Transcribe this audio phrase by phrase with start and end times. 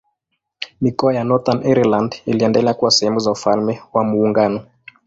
[0.81, 4.65] Mikoa ya Northern Ireland iliendelea kuwa sehemu za Ufalme wa Muungano.